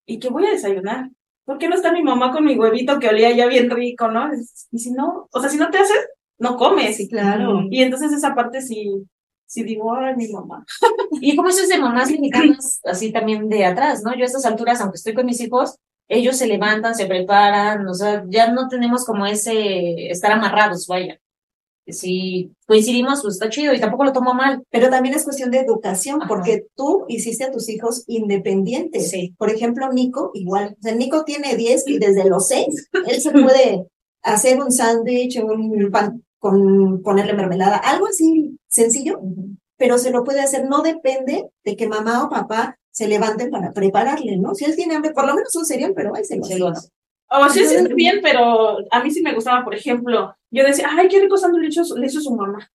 [0.05, 1.09] ¿y qué voy a desayunar?
[1.43, 4.29] ¿Por qué no está mi mamá con mi huevito que olía ya bien rico, no?
[4.71, 6.07] Y si no, o sea, si no te haces,
[6.37, 6.97] no comes.
[6.97, 7.63] Sí, claro.
[7.71, 8.91] Y entonces esa parte sí,
[9.47, 10.63] sí digo, ay, mi mamá.
[11.19, 14.13] Y como eso es de mamás mexicanas, así también de atrás, ¿no?
[14.13, 15.79] Yo a estas alturas, aunque estoy con mis hijos,
[16.11, 21.17] ellos se levantan, se preparan, o sea, ya no tenemos como ese estar amarrados, vaya.
[21.87, 24.63] Si coincidimos, pues está chido y tampoco lo tomo mal.
[24.69, 26.27] Pero también es cuestión de educación, Ajá.
[26.27, 29.09] porque tú hiciste a tus hijos independientes.
[29.09, 29.33] Sí.
[29.37, 30.75] Por ejemplo, Nico, igual.
[30.79, 33.87] O sea, Nico tiene 10 y desde los 6 él se puede
[34.21, 39.19] hacer un sándwich, un pan con ponerle mermelada, algo así sencillo,
[39.77, 40.67] pero se lo puede hacer.
[40.67, 44.53] No depende de que mamá o papá se levanten para prepararle, ¿no?
[44.53, 46.59] Si él tiene hambre, por lo menos un cereal, pero ahí se lo Se hace,
[46.59, 46.77] lo ¿no?
[46.77, 46.89] hace.
[47.33, 50.89] O sí, sí, está bien, pero a mí sí me gustaba, por ejemplo, yo decía,
[50.91, 52.69] ay, qué rico sándwich le hizo su mamá.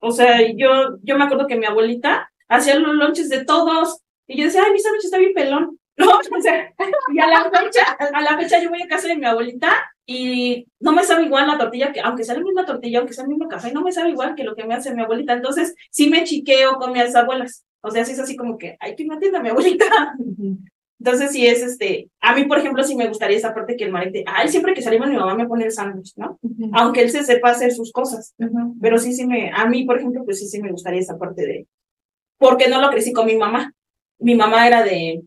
[0.00, 4.38] O sea, yo, yo me acuerdo que mi abuelita hacía los lonches de todos, y
[4.38, 5.78] yo decía, ay, mi sándwich está bien pelón.
[5.96, 6.74] No, o sea,
[7.12, 9.72] y a la fecha, a la fecha yo voy a casa de mi abuelita
[10.04, 13.22] y no me sabe igual la tortilla, que aunque sea la misma tortilla, aunque sea
[13.22, 15.34] el mismo café, no me sabe igual que lo que me hace mi abuelita.
[15.34, 17.64] Entonces, sí me chiqueo con mis abuelas.
[17.84, 19.84] O sea, sí es así como que, ay, que me atienda mi abuelita.
[20.98, 23.92] Entonces, sí es este, a mí, por ejemplo, sí me gustaría esa parte que el
[23.92, 26.38] marete, ay, siempre que salimos mi mamá me pone el sándwich, ¿no?
[26.72, 28.34] Aunque él se sepa hacer sus cosas.
[28.80, 31.42] Pero sí, sí me, a mí, por ejemplo, pues sí, sí me gustaría esa parte
[31.44, 31.66] de,
[32.38, 33.74] porque no lo crecí con mi mamá.
[34.18, 35.22] Mi mamá era de,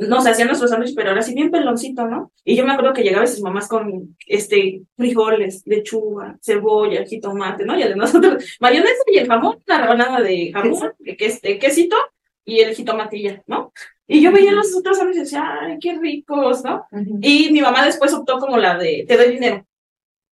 [0.00, 2.32] no se hacían nuestros sándwiches, pero ahora sí bien peloncito, ¿no?
[2.44, 7.78] Y yo me acuerdo que llegaba sus mamás con, este, frijoles, lechuga, cebolla, jitomate, ¿no?
[7.78, 11.96] Y de nosotros, mayonesa y el jamón, una rebanada de jamón, que, este, quesito
[12.44, 13.72] y el jitomatilla, ¿no?
[14.06, 16.86] Y yo veía los otros sándwiches y decía, ay, qué ricos, ¿no?
[17.20, 19.64] Y mi mamá después optó como la de, te doy dinero.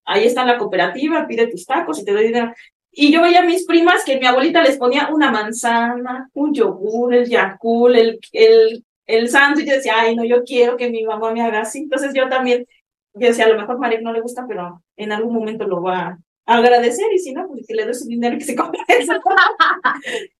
[0.05, 2.53] Ahí está la cooperativa, pide tus tacos y te doy dinero.
[2.91, 7.15] Y yo veía a mis primas que mi abuelita les ponía una manzana, un yogur,
[7.15, 9.66] el yacul, el, el, el sándwich.
[9.66, 11.81] Yo decía, ay, no, yo quiero que mi mamá me haga así.
[11.81, 12.64] Entonces yo también,
[13.14, 16.18] yo decía, a lo mejor María no le gusta, pero en algún momento lo va
[16.47, 18.81] a agradecer y si no, pues que le doy su dinero y que se compre
[18.88, 19.12] eso.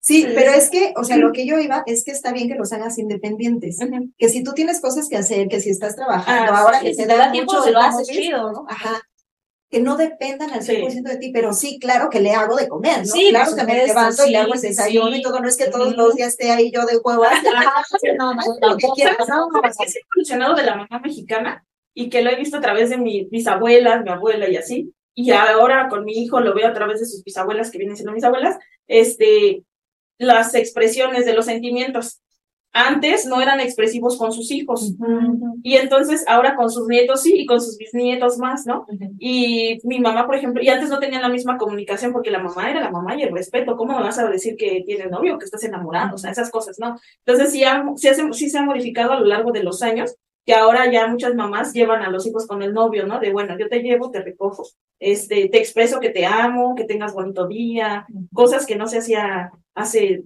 [0.01, 2.55] Sí, pero es que, o sea, lo que yo iba es que está bien que
[2.55, 3.79] los hagas independientes.
[4.17, 6.95] Que si tú tienes cosas que hacer, que si estás trabajando, Ah, ahora Sí, que
[6.95, 8.65] se te da da tiempo, mucho se lo haces chido, ¿no?
[8.69, 9.03] Ajá.
[9.71, 10.73] Que no dependan al Sí.
[10.77, 13.05] 100% de ti, pero sí, claro que le hago de comer, ¿no?
[13.05, 15.19] Sí, claro que me levanto y le sí, hago el sí, desayuno sí.
[15.19, 17.33] y todo, no es que todos los días esté ahí yo de huevas.
[18.19, 21.65] no, no, Lo que quieras, no, ¿Sabes qué se ha evolucionado de la mamá mexicana?
[21.95, 24.93] Y que lo he visto a través de mi- mis abuelas, mi abuela y así.
[25.15, 28.13] Y ahora con mi hijo lo veo a través de sus bisabuelas, que vienen siendo
[28.13, 29.65] mis abuelas, este,
[30.19, 32.21] las expresiones de los sentimientos.
[32.87, 34.95] Antes no eran expresivos con sus hijos.
[35.65, 38.87] Y entonces ahora con sus nietos sí, y con sus bisnietos más, ¿no?
[39.19, 42.71] Y mi mamá, por ejemplo, y antes no tenían la misma comunicación porque la mamá
[42.71, 43.77] era la mamá y el respeto.
[43.77, 46.15] ¿Cómo me vas a decir que tienes novio o que estás enamorado?
[46.15, 46.97] O sea, esas cosas, ¿no?
[47.27, 50.15] Entonces sí, ha- sí, hace- sí se ha modificado a lo largo de los años,
[50.47, 53.19] que ahora ya muchas mamás llevan a los hijos con el novio, ¿no?
[53.19, 54.63] De bueno, yo te llevo, te recojo,
[55.01, 59.51] este, te expreso que te amo, que tengas bonito día, cosas que no se hacía
[59.75, 60.23] hace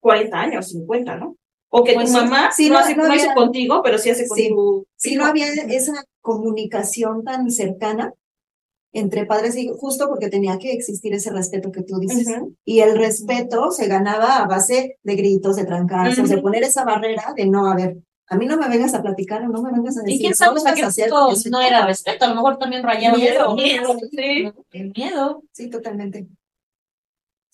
[0.00, 1.36] 40 años, 50, ¿no?
[1.78, 2.24] O que Pues tu sí.
[2.24, 4.48] mamá Sí, no, hace, no no hizo contigo, pero sí hace con Sí.
[4.48, 5.20] tu hijo.
[5.22, 8.12] no había esa comunicación tan cercana
[8.92, 12.26] entre padres y hijos, justo porque tenía que existir ese respeto que tú dices.
[12.28, 12.54] Ujú.
[12.64, 16.44] Y el respeto se ganaba a base de gritos, de trancazos, de Ujú.
[16.44, 19.48] poner esa barrera de no, a ver, a mí no me vengas a platicar o
[19.48, 20.16] no me vengas a decir.
[20.16, 23.54] Y quién sabe hasta qué punto no era respeto, a lo mejor también rayaba Miedo.
[23.54, 24.44] miedo, Sí.
[24.44, 24.54] ¿no?
[24.72, 25.42] El miedo.
[25.52, 26.26] Sí, totalmente.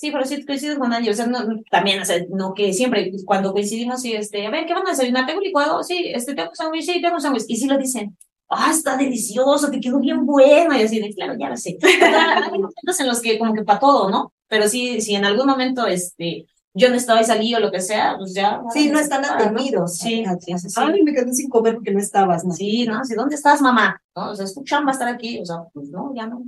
[0.03, 1.38] Sí, pero sí coincido con Angie, o sea, no,
[1.71, 4.91] también, o sea, no que siempre, cuando coincidimos, sí, este, a ver, ¿qué van a
[4.91, 5.27] desayunar?
[5.27, 5.81] ¿Tengo licuado?
[5.85, 9.79] Sí, este, tengo sándwich, sí, tengo sándwich, y sí lo dicen, ah, está delicioso, te
[9.79, 11.79] quedó bien bueno, y así, de, claro, ya lo sé.
[11.81, 14.33] O sea, hay momentos en los que, como que para todo, ¿no?
[14.49, 17.81] Pero sí, si en algún momento, este, yo no estaba y salí o lo que
[17.81, 18.61] sea, pues ya.
[18.73, 19.29] Sí, no están ¿no?
[19.29, 19.99] atenidos.
[19.99, 20.81] Sí, sí, sí, sí.
[20.81, 22.53] Ay, me quedé sin comer porque no estabas, ¿no?
[22.53, 23.05] Sí, ¿no?
[23.05, 24.03] Sí, ¿dónde estás, mamá?
[24.17, 24.33] ¿No?
[24.33, 26.43] O sea, es tu chamba estar aquí, o sea, pues no, ya no,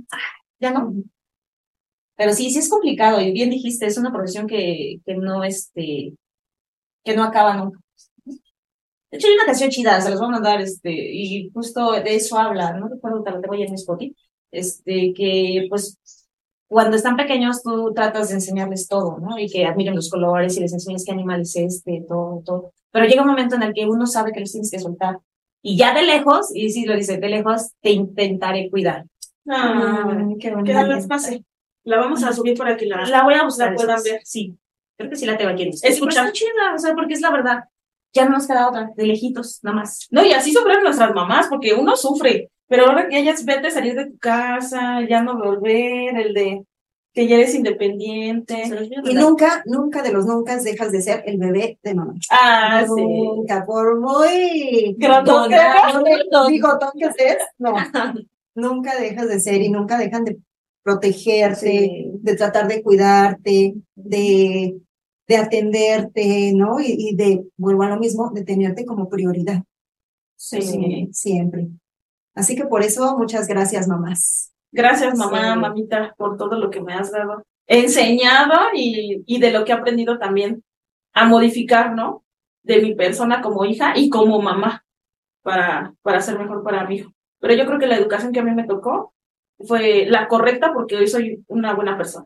[0.59, 0.93] ya no.
[2.15, 6.13] Pero sí, sí es complicado, y bien dijiste, es una profesión que, que no, este,
[7.03, 7.79] que no acaba nunca.
[9.11, 12.15] De hecho, hay una canción chida, se las voy a mandar, este, y justo de
[12.15, 14.15] eso habla, no recuerdo, te lo tengo ya en mi Spotify,
[14.51, 15.97] este, que, pues,
[16.67, 19.37] cuando están pequeños tú tratas de enseñarles todo, ¿no?
[19.37, 22.73] Y que admiren los colores y les enseñas qué animal es este, todo, todo.
[22.91, 25.19] Pero llega un momento en el que uno sabe que los tienes que soltar.
[25.61, 29.05] Y ya de lejos, y sí lo dice, de lejos te intentaré cuidar.
[29.47, 30.73] Ah, Ay, qué que bonito.
[30.73, 31.43] la las pase.
[31.85, 33.69] La vamos a subir para que la, La voy a buscar.
[33.71, 34.21] la puedan ver.
[34.23, 34.55] Sí.
[34.97, 36.27] Creo que sí la tengo aquí Escuchar.
[36.27, 37.63] Está chida, o sea, porque es la verdad.
[38.13, 40.07] Ya no nos queda otra, de lejitos, nada más.
[40.09, 43.71] No, y así sufren nuestras mamás, porque uno sufre, pero ahora que ellas vete a
[43.71, 46.65] salir de tu casa, ya no volver, el de
[47.13, 48.63] que ya eres independiente.
[49.03, 52.13] Y nunca, nunca de los nunca dejas de ser el bebé de mamá.
[52.29, 53.01] Ah, sí.
[53.01, 57.73] Nunca, por muy tonto- bigotón que estés, no.
[58.55, 60.37] nunca dejas de ser y nunca dejan de
[60.85, 62.11] protegerte, Sí.
[62.21, 64.77] de tratar de cuidarte, de,
[65.27, 66.79] de atenderte, ¿no?
[66.79, 69.63] Y, y de, vuelvo a lo mismo, de tenerte como prioridad.
[70.35, 71.09] Sí.
[71.11, 71.67] Siempre.
[72.35, 74.53] Así que por eso, muchas gracias, mamás.
[74.71, 75.59] Gracias, mamá, Sí.
[75.59, 79.75] mamita, por todo lo que me has dado, enseñado y, y de lo que he
[79.75, 80.63] aprendido también
[81.13, 82.23] a modificar, ¿no?
[82.61, 84.85] De mi persona como hija y como mamá
[85.41, 87.11] para, para ser mejor para mi hijo.
[87.39, 89.13] Pero yo creo que la educación que a mí me tocó
[89.59, 92.25] fue la correcta porque hoy soy una buena persona.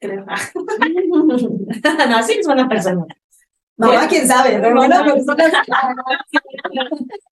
[0.00, 0.24] Creo.
[2.08, 3.06] no, sí es buena persona.
[3.76, 5.36] Mamá, quién sabe, pero buena persona.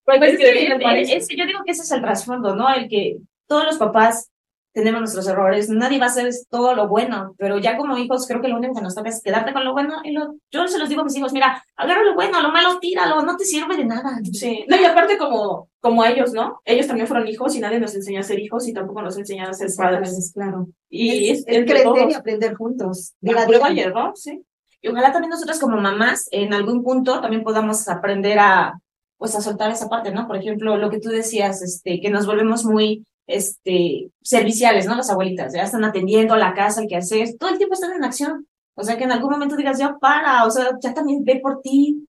[0.05, 2.69] Pues yo digo que ese es el trasfondo, ¿no?
[2.69, 4.32] El que todos los papás
[4.73, 8.41] tenemos nuestros errores, nadie va a hacer todo lo bueno, pero ya como hijos creo
[8.41, 10.79] que lo único que nos toca es quedarte con lo bueno y lo, yo se
[10.79, 13.77] los digo a mis hijos, mira, agarra lo bueno, lo malo tíralo, no te sirve
[13.77, 14.19] de nada.
[14.33, 16.61] Sí, no, y aparte como, como ellos, ¿no?
[16.65, 19.51] Ellos también fueron hijos y nadie nos enseñó a ser hijos y tampoco nos enseñaron
[19.51, 20.33] a ser padres.
[20.35, 20.69] Claro.
[20.89, 22.11] Y es, es, crecer todos.
[22.11, 23.15] y aprender juntos.
[23.21, 24.43] La Día a prueba y error, sí.
[24.81, 28.81] Y ojalá también nosotros como mamás en algún punto también podamos aprender a,
[29.17, 30.27] pues a soltar esa parte, ¿no?
[30.27, 34.95] Por ejemplo, lo que tú decías, este, que nos volvemos muy, este, serviciales, ¿no?
[34.95, 38.05] Las abuelitas, ya están atendiendo la casa, el que hacer, todo el tiempo están en
[38.05, 38.47] acción.
[38.75, 41.61] O sea, que en algún momento digas, ya para, o sea, ya también ve por
[41.61, 42.07] ti,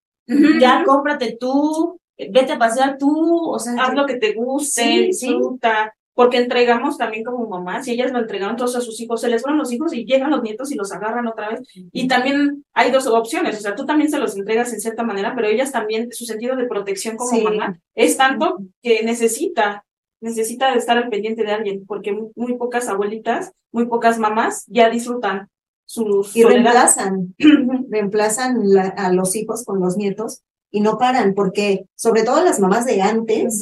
[0.60, 5.13] ya cómprate tú, vete a pasear tú, o sea, Haz lo que te guste, Sí,
[5.13, 5.28] sí.
[5.28, 5.93] disfruta.
[6.15, 9.41] Porque entregamos también como mamás, y ellas lo entregaron todos a sus hijos, se les
[9.41, 11.62] fueron los hijos y llegan los nietos y los agarran otra vez.
[11.91, 15.34] Y también hay dos opciones, o sea, tú también se los entregas en cierta manera,
[15.36, 17.41] pero ellas también, su sentido de protección como Sí.
[17.41, 19.84] mamá es tanto que necesita,
[20.23, 24.89] necesita estar al pendiente de alguien, porque muy, muy pocas abuelitas, muy pocas mamás ya
[24.89, 25.49] disfrutan
[25.86, 26.49] su Y soledad.
[26.63, 27.36] reemplazan,
[27.89, 32.59] reemplazan la- a los hijos con los nietos y no paran, porque sobre todo las
[32.59, 33.62] mamás de antes,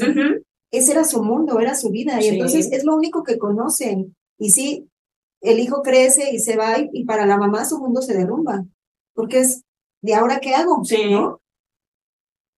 [0.71, 4.15] ese era su mundo, era su vida, y entonces es lo único que conocen.
[4.38, 4.88] Y sí,
[5.41, 8.63] el hijo crece y se va, y, y para la mamá su mundo se derrumba,
[9.13, 9.63] porque es,
[10.02, 10.84] ¿de ahora qué hago?
[10.86, 11.12] Sí.
[11.12, 11.41] ¿No?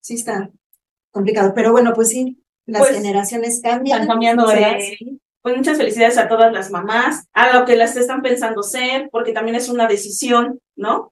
[0.02, 0.52] Sí está
[1.12, 4.02] complicado, pero bueno, pues sí, las Pues, generaciones cambian.
[4.02, 4.54] Están cambiando, Sí.
[4.56, 4.78] ¿verdad?
[5.42, 9.34] pues muchas felicidades a todas las mamás, a lo que las están pensando ser, porque
[9.34, 11.12] también es una decisión, ¿no?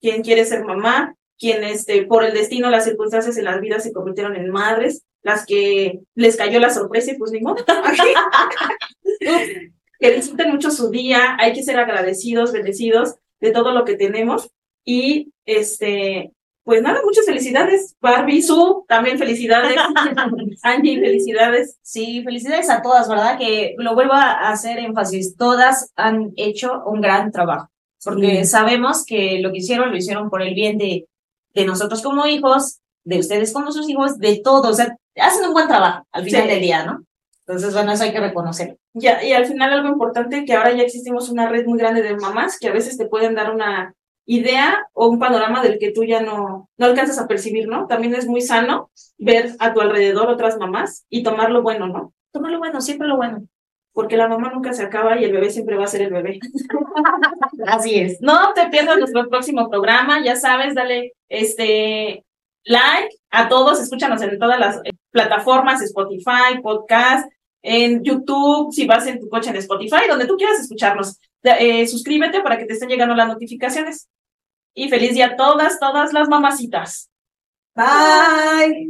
[0.00, 3.92] Quien quiere ser mamá, quien este, por el destino, las circunstancias en las vidas se
[3.92, 7.64] convirtieron en madres, las que les cayó la sorpresa y pues ni modo.
[10.00, 14.50] que disfruten mucho su día, hay que ser agradecidos, bendecidos de todo lo que tenemos
[14.84, 16.32] y este,
[16.68, 17.96] pues nada, muchas felicidades.
[17.98, 19.74] Barbie, Su, también felicidades.
[20.62, 21.78] Angie, felicidades.
[21.80, 23.38] Sí, felicidades a todas, ¿verdad?
[23.38, 25.34] Que lo vuelvo a hacer énfasis.
[25.34, 27.70] Todas han hecho un gran trabajo,
[28.04, 31.08] porque sabemos que lo que hicieron lo hicieron por el bien de,
[31.54, 34.68] de nosotros como hijos, de ustedes como sus hijos, de todos.
[34.68, 36.48] O sea, hacen un buen trabajo al final Sí.
[36.48, 37.02] del día, ¿no?
[37.46, 38.76] Entonces, bueno, eso hay que reconocer.
[38.92, 42.14] Ya, y al final algo importante, que ahora ya existimos una red muy grande de
[42.14, 43.94] mamás que a veces te pueden dar una
[44.28, 47.86] idea o un panorama del que tú ya no, no alcanzas a percibir, ¿no?
[47.86, 52.12] También es muy sano ver a tu alrededor otras mamás y tomar lo bueno, ¿no?
[52.30, 53.42] Toma lo bueno, siempre lo bueno.
[53.94, 56.40] Porque la mamá nunca se acaba y el bebé siempre va a ser el bebé.
[57.66, 58.20] Así es.
[58.20, 62.26] No te pierdas nuestro próximo programa, ya sabes, dale este
[62.64, 67.26] like a todos, escúchanos en todas las eh, plataformas, Spotify, podcast,
[67.62, 71.18] en YouTube, si vas en tu coche en Spotify, donde tú quieras escucharnos.
[71.42, 74.06] Eh, suscríbete para que te estén llegando las notificaciones.
[74.78, 77.10] Y feliz día a todas, todas las mamacitas.
[77.74, 78.88] Bye.